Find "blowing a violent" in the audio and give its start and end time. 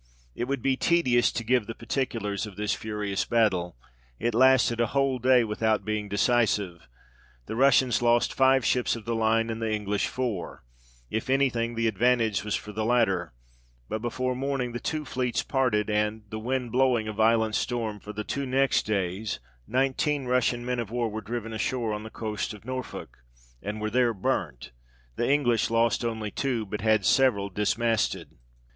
16.71-17.53